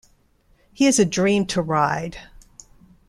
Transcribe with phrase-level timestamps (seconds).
[0.73, 2.17] He is a dream to ride.